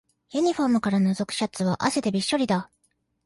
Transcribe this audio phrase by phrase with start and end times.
[0.31, 2.71] ユニフォームからのぞくシャツは汗でびっしょりだ